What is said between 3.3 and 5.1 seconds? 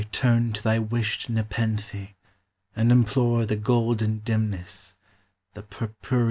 The golden dimness,